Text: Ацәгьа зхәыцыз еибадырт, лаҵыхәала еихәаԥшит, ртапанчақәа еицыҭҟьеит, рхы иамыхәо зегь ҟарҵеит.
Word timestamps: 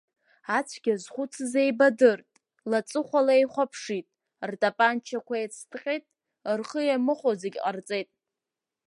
Ацәгьа 0.57 0.93
зхәыцыз 1.01 1.53
еибадырт, 1.61 2.31
лаҵыхәала 2.69 3.33
еихәаԥшит, 3.37 4.07
ртапанчақәа 4.49 5.35
еицыҭҟьеит, 5.37 6.03
рхы 6.59 6.81
иамыхәо 6.85 7.31
зегь 7.41 7.57
ҟарҵеит. 7.63 8.09